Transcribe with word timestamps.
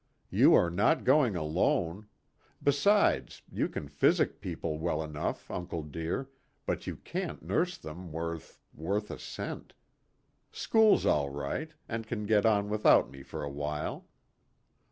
"You 0.31 0.55
are 0.55 0.71
not 0.71 1.03
going 1.03 1.35
alone. 1.35 2.07
Besides, 2.63 3.43
you 3.51 3.69
can 3.69 3.87
physic 3.87 4.41
people 4.41 4.79
well 4.79 5.03
enough, 5.03 5.51
uncle 5.51 5.83
dear, 5.83 6.27
but 6.65 6.87
you 6.87 6.95
can't 6.95 7.43
nurse 7.43 7.77
them 7.77 8.11
worth 8.11 8.57
worth 8.73 9.11
a 9.11 9.19
cent. 9.19 9.75
School's 10.51 11.05
all 11.05 11.29
right, 11.29 11.69
and 11.87 12.07
can 12.07 12.25
get 12.25 12.47
on 12.47 12.67
without 12.67 13.11
me 13.11 13.21
for 13.21 13.43
a 13.43 13.49
while. 13.51 14.07